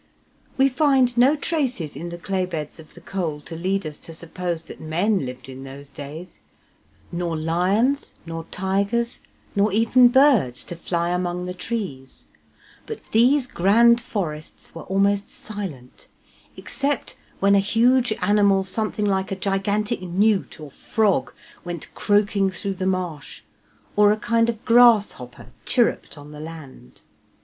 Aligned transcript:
We 0.57 0.67
find 0.67 1.15
no 1.15 1.35
traces 1.35 1.95
in 1.95 2.09
the 2.09 2.17
clay 2.17 2.47
beds 2.47 2.79
of 2.79 2.95
the 2.95 3.01
coal 3.01 3.39
to 3.41 3.55
lead 3.55 3.85
us 3.85 3.99
to 3.99 4.15
suppose 4.15 4.63
that 4.63 4.81
men 4.81 5.27
lived 5.27 5.47
in 5.47 5.63
those 5.63 5.89
days, 5.89 6.41
nor 7.11 7.37
lions, 7.37 8.15
nor 8.25 8.45
tigers, 8.45 9.19
nor 9.55 9.71
even 9.71 10.07
birds 10.07 10.65
to 10.65 10.75
fly 10.75 11.09
among 11.09 11.45
the 11.45 11.53
trees; 11.53 12.25
but 12.87 13.11
these 13.11 13.45
grand 13.45 14.01
forests 14.01 14.73
were 14.73 14.85
almost 14.85 15.29
silent, 15.29 16.07
except 16.57 17.15
when 17.39 17.53
a 17.53 17.59
huge 17.59 18.11
animal 18.23 18.63
something 18.63 19.05
like 19.05 19.31
a 19.31 19.35
gigantic 19.35 20.01
newt 20.01 20.59
or 20.59 20.71
frog 20.71 21.31
went 21.63 21.93
croaking 21.93 22.49
through 22.49 22.73
the 22.73 22.87
marsh, 22.87 23.41
or 23.95 24.11
a 24.11 24.17
kind 24.17 24.49
of 24.49 24.65
grasshopper 24.65 25.51
chirruped 25.67 26.17
on 26.17 26.31
the 26.31 26.39
land. 26.39 27.03